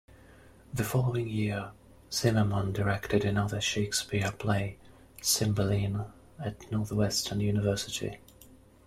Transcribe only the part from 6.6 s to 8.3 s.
Northwestern University.